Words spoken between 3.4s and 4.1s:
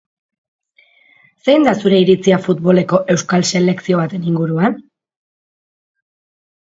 selekzio